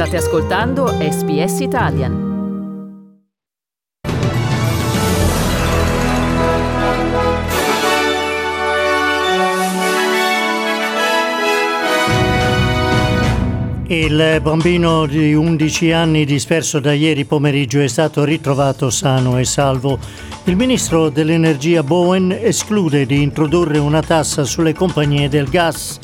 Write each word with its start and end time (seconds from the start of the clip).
State 0.00 0.16
ascoltando 0.16 0.86
SBS 0.86 1.60
Italian. 1.60 2.28
Il 13.88 14.40
bambino 14.40 15.04
di 15.04 15.34
11 15.34 15.92
anni 15.92 16.24
disperso 16.24 16.80
da 16.80 16.94
ieri 16.94 17.26
pomeriggio 17.26 17.80
è 17.80 17.86
stato 17.86 18.24
ritrovato 18.24 18.88
sano 18.88 19.36
e 19.36 19.44
salvo. 19.44 19.98
Il 20.44 20.56
ministro 20.56 21.10
dell'energia 21.10 21.82
Bowen 21.82 22.34
esclude 22.40 23.04
di 23.04 23.20
introdurre 23.20 23.76
una 23.76 24.00
tassa 24.00 24.44
sulle 24.44 24.72
compagnie 24.72 25.28
del 25.28 25.50
gas. 25.50 25.98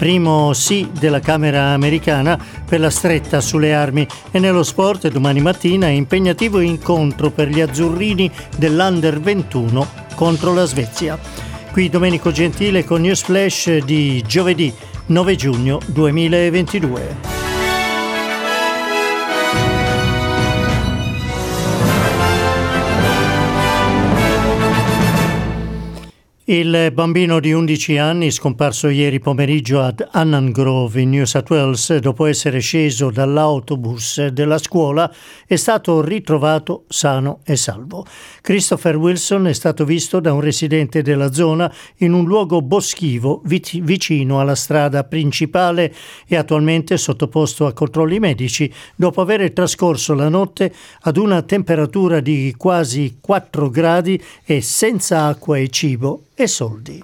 Primo 0.00 0.54
sì 0.54 0.88
della 0.98 1.20
Camera 1.20 1.72
americana 1.72 2.42
per 2.66 2.80
la 2.80 2.88
stretta 2.88 3.42
sulle 3.42 3.74
armi 3.74 4.06
e 4.30 4.38
nello 4.38 4.62
sport 4.62 5.08
domani 5.08 5.42
mattina 5.42 5.88
impegnativo 5.88 6.60
incontro 6.60 7.28
per 7.28 7.48
gli 7.48 7.60
azzurrini 7.60 8.30
dell'Under 8.56 9.20
21 9.20 9.86
contro 10.14 10.54
la 10.54 10.64
Svezia. 10.64 11.18
Qui 11.70 11.90
Domenico 11.90 12.30
Gentile 12.30 12.82
con 12.82 13.02
News 13.02 13.20
Flash 13.20 13.76
di 13.84 14.24
giovedì 14.26 14.72
9 15.04 15.36
giugno 15.36 15.78
2022. 15.84 17.39
Il 26.50 26.90
bambino 26.92 27.38
di 27.38 27.52
11 27.52 27.98
anni, 27.98 28.32
scomparso 28.32 28.88
ieri 28.88 29.20
pomeriggio 29.20 29.82
ad 29.82 30.04
Annan 30.10 30.50
Grove 30.50 31.00
in 31.00 31.10
New 31.10 31.24
South 31.24 31.48
Wales 31.48 31.96
dopo 31.98 32.26
essere 32.26 32.58
sceso 32.58 33.12
dall'autobus 33.12 34.26
della 34.26 34.58
scuola, 34.58 35.08
è 35.46 35.54
stato 35.54 36.02
ritrovato 36.02 36.86
sano 36.88 37.38
e 37.44 37.54
salvo. 37.54 38.04
Christopher 38.40 38.96
Wilson 38.96 39.46
è 39.46 39.52
stato 39.52 39.84
visto 39.84 40.18
da 40.18 40.32
un 40.32 40.40
residente 40.40 41.02
della 41.02 41.32
zona 41.32 41.72
in 41.98 42.14
un 42.14 42.24
luogo 42.24 42.60
boschivo 42.62 43.42
vicino 43.44 44.40
alla 44.40 44.56
strada 44.56 45.04
principale 45.04 45.94
e 46.26 46.34
attualmente 46.34 46.96
sottoposto 46.96 47.66
a 47.66 47.72
controlli 47.72 48.18
medici 48.18 48.68
dopo 48.96 49.20
aver 49.20 49.52
trascorso 49.52 50.14
la 50.14 50.28
notte 50.28 50.74
ad 51.02 51.16
una 51.16 51.42
temperatura 51.42 52.18
di 52.18 52.52
quasi 52.58 53.18
4 53.20 53.70
gradi 53.70 54.20
e 54.44 54.60
senza 54.60 55.26
acqua 55.26 55.56
e 55.56 55.68
cibo 55.68 56.24
e 56.42 56.46
soldi. 56.46 57.02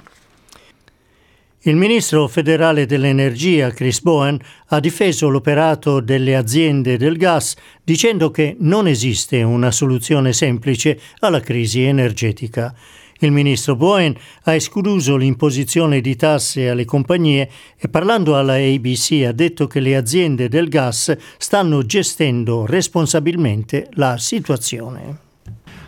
Il 1.66 1.74
ministro 1.74 2.28
federale 2.28 2.86
dell'energia 2.86 3.70
Chris 3.70 4.00
Bowen 4.00 4.38
ha 4.68 4.78
difeso 4.78 5.28
l'operato 5.28 5.98
delle 5.98 6.36
aziende 6.36 6.96
del 6.96 7.16
gas 7.16 7.56
dicendo 7.82 8.30
che 8.30 8.56
non 8.60 8.86
esiste 8.86 9.42
una 9.42 9.72
soluzione 9.72 10.32
semplice 10.32 10.96
alla 11.18 11.40
crisi 11.40 11.82
energetica. 11.82 12.72
Il 13.18 13.32
ministro 13.32 13.74
Bowen 13.74 14.14
ha 14.44 14.54
escluso 14.54 15.16
l'imposizione 15.16 16.00
di 16.00 16.14
tasse 16.14 16.68
alle 16.68 16.84
compagnie 16.84 17.50
e 17.76 17.88
parlando 17.88 18.36
alla 18.36 18.54
ABC 18.54 19.24
ha 19.26 19.32
detto 19.32 19.66
che 19.66 19.80
le 19.80 19.96
aziende 19.96 20.48
del 20.48 20.68
gas 20.68 21.16
stanno 21.36 21.84
gestendo 21.84 22.64
responsabilmente 22.64 23.88
la 23.94 24.18
situazione. 24.18 25.25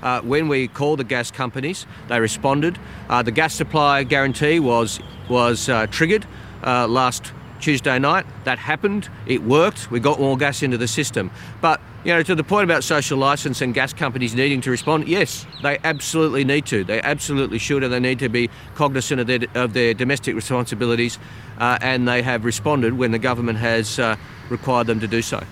Uh, 0.02 0.20
when 0.22 0.48
we 0.48 0.68
called 0.68 0.98
the 0.98 1.04
gas 1.04 1.30
companies, 1.30 1.86
they 2.08 2.20
responded. 2.20 2.78
Uh, 3.08 3.22
the 3.22 3.30
gas 3.30 3.54
supply 3.54 4.04
guarantee 4.04 4.60
was 4.60 5.00
was 5.28 5.68
uh, 5.68 5.86
triggered 5.88 6.26
uh, 6.64 6.86
last 6.86 7.32
Tuesday 7.60 7.98
night. 7.98 8.24
That 8.44 8.58
happened. 8.58 9.08
It 9.26 9.42
worked. 9.42 9.90
We 9.90 10.00
got 10.00 10.20
more 10.20 10.36
gas 10.36 10.62
into 10.62 10.78
the 10.78 10.88
system. 10.88 11.30
But 11.60 11.80
you 12.04 12.12
know, 12.12 12.22
to 12.22 12.34
the 12.34 12.44
point 12.44 12.64
about 12.64 12.84
social 12.84 13.18
license 13.18 13.60
and 13.60 13.74
gas 13.74 13.92
companies 13.92 14.34
needing 14.34 14.60
to 14.62 14.70
respond, 14.70 15.08
yes, 15.08 15.46
they 15.62 15.78
absolutely 15.84 16.44
need 16.44 16.64
to. 16.66 16.84
They 16.84 17.02
absolutely 17.02 17.58
should, 17.58 17.82
and 17.82 17.92
they 17.92 18.00
need 18.00 18.20
to 18.20 18.28
be 18.28 18.48
cognizant 18.74 19.20
of 19.20 19.26
their 19.26 19.40
of 19.54 19.72
their 19.72 19.94
domestic 19.94 20.34
responsibilities. 20.34 21.18
Uh, 21.58 21.78
and 21.80 22.06
they 22.06 22.22
have 22.22 22.44
responded 22.44 22.94
when 22.94 23.10
the 23.10 23.18
government 23.18 23.58
has 23.58 23.98
uh, 23.98 24.16
required 24.48 24.86
them 24.86 25.00
to 25.00 25.08
do 25.08 25.22
so. 25.22 25.42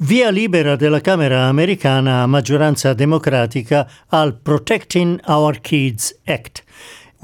Via 0.00 0.28
libera 0.28 0.76
della 0.76 1.00
Camera 1.00 1.44
americana 1.44 2.20
a 2.20 2.26
maggioranza 2.26 2.92
democratica 2.92 3.88
al 4.08 4.34
Protecting 4.34 5.22
Our 5.24 5.58
Kids 5.62 6.20
Act, 6.26 6.64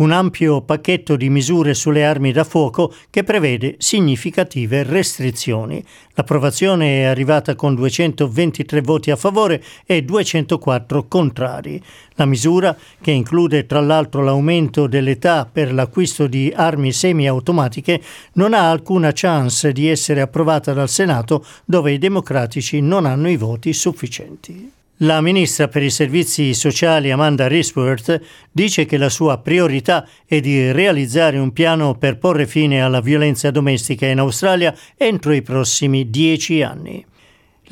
un 0.03 0.11
ampio 0.11 0.63
pacchetto 0.63 1.15
di 1.15 1.31
misure 1.31 1.75
sulle 1.75 2.05
armi 2.05 2.33
da 2.33 2.43
fuoco 2.43 2.93
che 3.09 3.23
prevede 3.23 3.77
significative 3.79 4.83
restrizioni. 4.83 5.83
L'approvazione 6.15 7.03
è 7.03 7.05
arrivata 7.05 7.55
con 7.55 7.77
223 7.77 8.81
voti 8.81 9.13
a 9.13 9.17
favore 9.17 9.63
e 9.87 10.03
204 10.03 11.07
contrari. 11.07 11.81
La 12.15 12.27
misura, 12.27 12.77
che 13.01 13.13
include 13.13 13.65
tra 13.65 13.81
l'altro 13.81 14.23
l'aumento 14.23 14.89
dell'età 14.89 15.49
per 15.51 15.73
l'acquisto 15.73 16.27
di 16.27 16.53
armi 16.55 16.93
semiautomatiche, 16.93 18.03
non 18.35 18.55
ha 18.55 18.71
alcuna 18.71 19.13
chance 19.15 19.71
di 19.71 19.89
essere 19.89 20.21
approvata 20.21 20.73
dal 20.73 20.89
Senato 20.89 21.45
dove 21.65 21.93
i 21.93 21.99
democratici 21.99 22.81
non 22.81 23.07
hanno 23.07 23.31
i 23.31 23.37
voti 23.37 23.73
sufficienti. 23.73 24.82
La 24.99 25.21
ministra 25.21 25.69
per 25.69 25.83
i 25.83 25.91
servizi 25.91 26.55
sociali 26.55 27.11
Amanda 27.11 27.49
Risworth 27.49 28.21
dice 28.53 28.85
che 28.85 28.99
la 28.99 29.09
sua 29.09 29.39
priorità 29.39 30.07
è 30.27 30.39
di 30.41 30.71
realizzare 30.71 31.39
un 31.39 31.53
piano 31.53 31.97
per 31.97 32.19
porre 32.19 32.47
fine 32.47 32.83
alla 32.83 33.01
violenza 33.01 33.51
domestica 33.51 34.07
in 34.07 34.21
Australia 34.21 34.73
entro 34.97 35.33
i 35.33 35.43
prossimi 35.43 36.09
dieci 36.09 36.63
anni. 36.63 37.05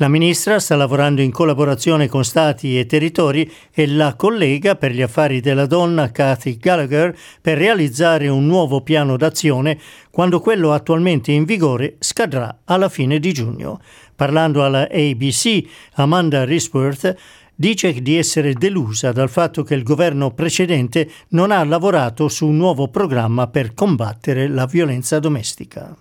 La 0.01 0.07
ministra 0.07 0.59
sta 0.59 0.75
lavorando 0.75 1.21
in 1.21 1.29
collaborazione 1.29 2.07
con 2.07 2.25
Stati 2.25 2.79
e 2.79 2.87
territori 2.87 3.47
e 3.71 3.85
la 3.85 4.15
collega 4.15 4.75
per 4.75 4.93
gli 4.93 5.03
affari 5.03 5.41
della 5.41 5.67
donna 5.67 6.09
Kathy 6.09 6.57
Gallagher 6.57 7.15
per 7.39 7.59
realizzare 7.59 8.27
un 8.27 8.47
nuovo 8.47 8.81
piano 8.81 9.15
d'azione 9.15 9.77
quando 10.09 10.39
quello 10.39 10.71
attualmente 10.73 11.31
in 11.31 11.43
vigore 11.43 11.97
scadrà 11.99 12.61
alla 12.65 12.89
fine 12.89 13.19
di 13.19 13.31
giugno. 13.31 13.79
Parlando 14.15 14.65
alla 14.65 14.87
ABC, 14.91 15.61
Amanda 15.93 16.45
Risworth 16.45 17.15
dice 17.53 17.93
di 18.01 18.17
essere 18.17 18.53
delusa 18.53 19.11
dal 19.11 19.29
fatto 19.29 19.61
che 19.61 19.75
il 19.75 19.83
governo 19.83 20.31
precedente 20.31 21.07
non 21.29 21.51
ha 21.51 21.63
lavorato 21.63 22.27
su 22.27 22.47
un 22.47 22.57
nuovo 22.57 22.87
programma 22.87 23.45
per 23.49 23.75
combattere 23.75 24.47
la 24.47 24.65
violenza 24.65 25.19
domestica. 25.19 25.95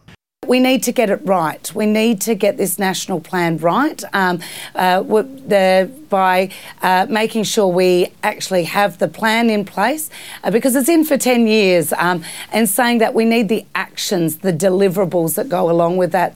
We 0.50 0.58
need 0.58 0.82
to 0.82 0.90
get 0.90 1.10
it 1.10 1.20
right. 1.24 1.72
We 1.76 1.86
need 1.86 2.20
to 2.22 2.34
get 2.34 2.56
this 2.56 2.76
national 2.76 3.20
plan 3.20 3.58
right 3.58 4.02
um, 4.12 4.40
uh, 4.74 5.00
the, 5.04 5.88
by 6.08 6.50
uh, 6.82 7.06
making 7.08 7.44
sure 7.44 7.68
we 7.68 8.08
actually 8.24 8.64
have 8.64 8.98
the 8.98 9.06
plan 9.06 9.48
in 9.48 9.64
place 9.64 10.10
uh, 10.42 10.50
because 10.50 10.74
it's 10.74 10.88
in 10.88 11.04
for 11.04 11.16
10 11.16 11.46
years 11.46 11.92
um, 11.92 12.24
and 12.50 12.68
saying 12.68 12.98
that 12.98 13.14
we 13.14 13.24
need 13.24 13.48
the 13.48 13.64
actions, 13.76 14.38
the 14.38 14.52
deliverables 14.52 15.36
that 15.36 15.48
go 15.48 15.70
along 15.70 15.98
with 15.98 16.10
that. 16.10 16.34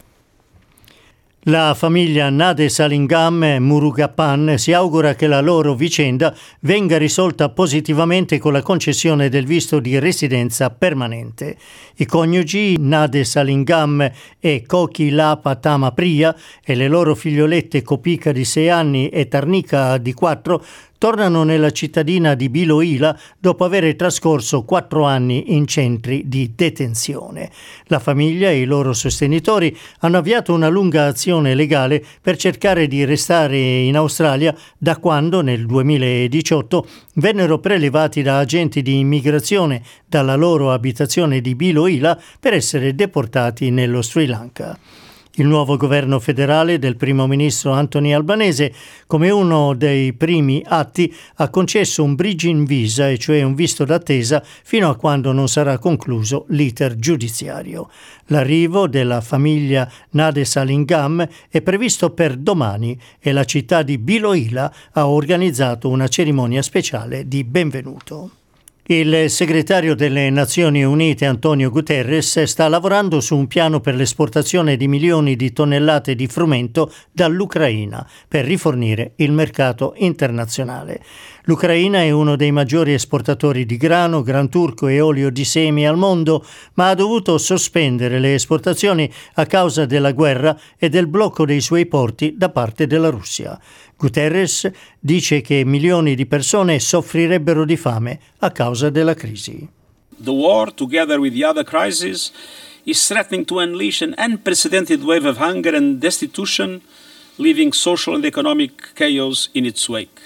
La 1.48 1.74
famiglia 1.74 2.30
Nade 2.30 2.70
Salingam 2.70 3.42
e 3.42 3.58
Murugapan 3.58 4.54
si 4.56 4.72
augura 4.72 5.14
che 5.14 5.26
la 5.26 5.42
loro 5.42 5.74
vicenda 5.74 6.34
venga 6.60 6.96
risolta 6.96 7.50
positivamente 7.50 8.38
con 8.38 8.54
la 8.54 8.62
concessione 8.62 9.28
del 9.28 9.44
visto 9.44 9.78
di 9.78 9.98
residenza 9.98 10.70
permanente. 10.70 11.58
I 11.96 12.06
coniugi 12.06 12.76
Nade 12.78 13.24
Salingam 13.24 14.10
e 14.40 14.64
Koki 14.66 15.10
Lapa 15.10 15.56
Tama 15.56 15.92
Priya 15.92 16.34
e 16.64 16.74
le 16.74 16.88
loro 16.88 17.14
figliolette 17.14 17.82
Kopika 17.82 18.32
di 18.32 18.46
6 18.46 18.70
anni 18.70 19.08
e 19.10 19.28
Tarnika 19.28 19.98
di 19.98 20.14
4 20.14 20.64
tornano 20.98 21.42
nella 21.42 21.70
cittadina 21.70 22.34
di 22.34 22.48
Biloila 22.48 23.18
dopo 23.38 23.64
aver 23.64 23.94
trascorso 23.96 24.64
quattro 24.64 25.04
anni 25.04 25.54
in 25.54 25.66
centri 25.66 26.24
di 26.26 26.52
detenzione. 26.54 27.50
La 27.86 27.98
famiglia 27.98 28.48
e 28.48 28.60
i 28.60 28.64
loro 28.64 28.92
sostenitori 28.92 29.76
hanno 30.00 30.18
avviato 30.18 30.52
una 30.52 30.68
lunga 30.68 31.06
azione 31.06 31.54
legale 31.54 32.04
per 32.20 32.36
cercare 32.36 32.86
di 32.86 33.04
restare 33.04 33.58
in 33.58 33.96
Australia 33.96 34.54
da 34.78 34.96
quando 34.96 35.40
nel 35.40 35.66
2018 35.66 36.86
vennero 37.14 37.58
prelevati 37.58 38.22
da 38.22 38.38
agenti 38.38 38.82
di 38.82 38.98
immigrazione 38.98 39.82
dalla 40.06 40.36
loro 40.36 40.72
abitazione 40.72 41.40
di 41.40 41.54
Biloila 41.54 42.20
per 42.40 42.54
essere 42.54 42.94
deportati 42.94 43.70
nello 43.70 44.02
Sri 44.02 44.26
Lanka. 44.26 44.78
Il 45.36 45.48
nuovo 45.48 45.76
governo 45.76 46.20
federale 46.20 46.78
del 46.78 46.94
primo 46.94 47.26
ministro 47.26 47.72
Anthony 47.72 48.12
Albanese, 48.12 48.72
come 49.08 49.30
uno 49.30 49.74
dei 49.74 50.12
primi 50.12 50.62
atti, 50.64 51.12
ha 51.36 51.50
concesso 51.50 52.04
un 52.04 52.14
bridging 52.14 52.64
visa, 52.64 53.08
e 53.08 53.18
cioè 53.18 53.42
un 53.42 53.56
visto 53.56 53.84
d'attesa, 53.84 54.40
fino 54.44 54.88
a 54.88 54.94
quando 54.94 55.32
non 55.32 55.48
sarà 55.48 55.78
concluso 55.78 56.44
l'iter 56.50 56.94
giudiziario. 56.94 57.90
L'arrivo 58.26 58.86
della 58.86 59.20
famiglia 59.20 59.90
Nade 60.10 60.44
Salingam 60.44 61.26
è 61.48 61.60
previsto 61.62 62.10
per 62.10 62.36
domani 62.36 62.96
e 63.18 63.32
la 63.32 63.42
città 63.42 63.82
di 63.82 63.98
Biloila 63.98 64.72
ha 64.92 65.08
organizzato 65.08 65.88
una 65.88 66.06
cerimonia 66.06 66.62
speciale 66.62 67.26
di 67.26 67.42
benvenuto. 67.42 68.43
Il 68.86 69.30
segretario 69.30 69.94
delle 69.94 70.28
Nazioni 70.28 70.84
Unite 70.84 71.24
Antonio 71.24 71.70
Guterres 71.70 72.42
sta 72.42 72.68
lavorando 72.68 73.18
su 73.22 73.34
un 73.34 73.46
piano 73.46 73.80
per 73.80 73.94
l'esportazione 73.94 74.76
di 74.76 74.88
milioni 74.88 75.36
di 75.36 75.54
tonnellate 75.54 76.14
di 76.14 76.26
frumento 76.26 76.92
dall'Ucraina 77.10 78.06
per 78.28 78.44
rifornire 78.44 79.12
il 79.16 79.32
mercato 79.32 79.94
internazionale. 79.96 81.00
L'Ucraina 81.44 82.00
è 82.00 82.10
uno 82.10 82.36
dei 82.36 82.52
maggiori 82.52 82.92
esportatori 82.92 83.64
di 83.64 83.78
grano, 83.78 84.22
gran 84.22 84.50
turco 84.50 84.86
e 84.86 85.00
olio 85.00 85.30
di 85.30 85.44
semi 85.44 85.86
al 85.86 85.96
mondo, 85.96 86.44
ma 86.74 86.90
ha 86.90 86.94
dovuto 86.94 87.38
sospendere 87.38 88.18
le 88.18 88.34
esportazioni 88.34 89.10
a 89.34 89.46
causa 89.46 89.86
della 89.86 90.12
guerra 90.12 90.58
e 90.78 90.90
del 90.90 91.06
blocco 91.06 91.46
dei 91.46 91.62
suoi 91.62 91.86
porti 91.86 92.34
da 92.36 92.50
parte 92.50 92.86
della 92.86 93.08
Russia. 93.08 93.58
Guterres 93.96 94.70
dice 94.98 95.40
che 95.40 95.64
milioni 95.64 96.14
di 96.14 96.26
persone 96.26 96.78
soffrirebbero 96.78 97.64
di 97.64 97.76
fame 97.76 98.18
a 98.38 98.50
causa 98.74 98.90
della 98.90 99.14
crisi. 99.14 99.68
The 100.18 100.32
war, 100.32 100.72
together 100.72 101.20
with 101.20 101.32
the 101.32 101.44
other 101.44 101.64
crises, 101.64 102.32
is 102.84 103.06
threatening 103.06 103.44
to 103.46 103.60
unleash 103.60 104.02
an 104.02 104.14
unprecedented 104.18 105.04
wave 105.04 105.24
of 105.24 105.38
hunger 105.38 105.74
and 105.74 106.00
destitution, 106.00 106.82
leaving 107.38 107.72
social 107.72 108.14
and 108.14 108.24
economic 108.24 108.94
chaos 108.94 109.48
in 109.54 109.64
its 109.64 109.88
wake. 109.88 110.20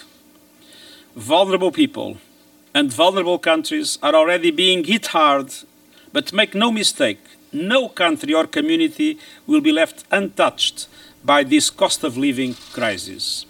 Vulnerable 1.14 1.70
people 1.72 2.16
and 2.74 2.92
vulnerable 2.92 3.38
countries 3.38 3.98
are 4.02 4.14
already 4.14 4.50
being 4.50 4.84
hit 4.84 5.08
hard, 5.08 5.52
but 6.12 6.32
make 6.32 6.54
no 6.54 6.70
mistake, 6.70 7.20
no 7.52 7.88
country 7.88 8.34
or 8.34 8.46
community 8.46 9.18
will 9.46 9.60
be 9.60 9.72
left 9.72 10.04
untouched 10.10 10.86
by 11.24 11.42
this 11.42 11.70
cost 11.70 12.04
of 12.04 12.16
living 12.16 12.54
crisis. 12.72 13.46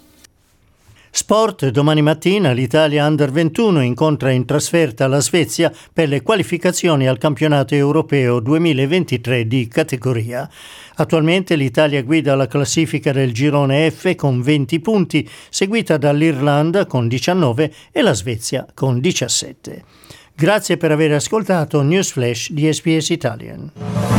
Sport, 1.11 1.69
domani 1.69 2.03
mattina 2.03 2.51
l'Italia 2.51 3.05
Under 3.07 3.31
21 3.31 3.81
incontra 3.81 4.29
in 4.29 4.45
trasferta 4.45 5.07
la 5.07 5.19
Svezia 5.19 5.71
per 5.91 6.07
le 6.07 6.21
qualificazioni 6.21 7.07
al 7.07 7.17
campionato 7.17 7.73
europeo 7.73 8.39
2023 8.39 9.47
di 9.47 9.67
categoria. 9.67 10.47
Attualmente 10.95 11.55
l'Italia 11.55 12.03
guida 12.03 12.35
la 12.35 12.47
classifica 12.47 13.11
del 13.11 13.33
girone 13.33 13.89
F 13.89 14.15
con 14.15 14.41
20 14.41 14.79
punti, 14.81 15.27
seguita 15.49 15.97
dall'Irlanda 15.97 16.85
con 16.85 17.07
19 17.07 17.73
e 17.91 18.01
la 18.03 18.13
Svezia 18.13 18.67
con 18.73 18.99
17. 18.99 19.83
Grazie 20.35 20.77
per 20.77 20.91
aver 20.91 21.13
ascoltato 21.13 21.81
News 21.81 22.11
Flash 22.11 22.51
di 22.51 22.71
SPS 22.71 23.09
Italian. 23.09 24.18